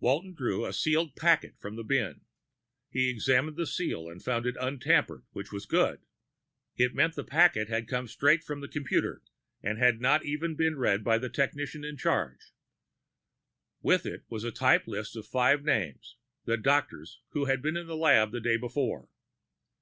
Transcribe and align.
Walton 0.00 0.32
drew 0.32 0.64
a 0.64 0.72
sealed 0.72 1.14
packet 1.16 1.54
from 1.58 1.76
the 1.76 1.84
bin. 1.84 2.22
He 2.88 3.10
examined 3.10 3.58
the 3.58 3.66
seal 3.66 4.08
and 4.08 4.24
found 4.24 4.46
it 4.46 4.56
untampered, 4.58 5.26
which 5.32 5.52
was 5.52 5.66
good; 5.66 6.00
it 6.78 6.94
meant 6.94 7.14
the 7.14 7.22
packet 7.22 7.68
had 7.68 7.86
come 7.86 8.06
straight 8.08 8.42
from 8.42 8.60
the 8.62 8.68
computer, 8.68 9.20
and 9.62 9.76
had 9.76 10.00
not 10.00 10.24
even 10.24 10.54
been 10.54 10.78
read 10.78 11.04
by 11.04 11.18
the 11.18 11.28
technician 11.28 11.84
in 11.84 11.98
charge. 11.98 12.54
With 13.82 14.06
it 14.06 14.22
was 14.30 14.44
a 14.44 14.50
typed 14.50 14.88
list 14.88 15.14
of 15.14 15.26
five 15.26 15.62
names 15.62 16.16
the 16.46 16.56
doctors 16.56 17.20
who 17.32 17.44
had 17.44 17.60
been 17.60 17.76
in 17.76 17.86
the 17.86 17.98
lab 17.98 18.30
the 18.32 18.40
day 18.40 18.56
before. 18.56 19.10